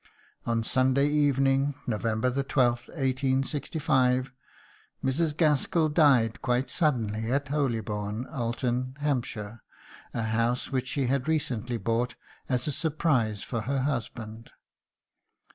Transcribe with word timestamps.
On 0.47 0.63
Sunday 0.63 1.07
evening, 1.07 1.75
November 1.85 2.31
12, 2.41 2.87
1865, 2.87 4.31
Mrs. 5.05 5.37
Gaskell 5.37 5.89
died 5.89 6.41
quite 6.41 6.71
suddenly 6.71 7.31
at 7.31 7.49
Holybourne, 7.49 8.25
Alton, 8.33 8.95
Hampshire, 9.01 9.61
a 10.11 10.23
house 10.23 10.71
which 10.71 10.87
she 10.87 11.05
had 11.05 11.27
recently 11.27 11.77
bought 11.77 12.15
as 12.49 12.65
a 12.67 12.71
surprise 12.71 13.43
for 13.43 13.61
her 13.61 13.81
husband. 13.83 14.49